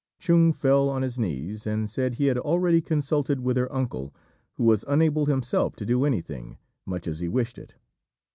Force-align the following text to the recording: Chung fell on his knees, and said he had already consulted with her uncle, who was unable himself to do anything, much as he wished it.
Chung 0.17 0.51
fell 0.51 0.89
on 0.89 1.03
his 1.03 1.19
knees, 1.19 1.67
and 1.67 1.87
said 1.87 2.15
he 2.15 2.25
had 2.25 2.37
already 2.39 2.81
consulted 2.81 3.39
with 3.41 3.55
her 3.55 3.71
uncle, 3.71 4.15
who 4.53 4.63
was 4.63 4.83
unable 4.87 5.27
himself 5.27 5.75
to 5.75 5.85
do 5.85 6.05
anything, 6.05 6.57
much 6.87 7.05
as 7.05 7.19
he 7.19 7.29
wished 7.29 7.59
it. 7.59 7.75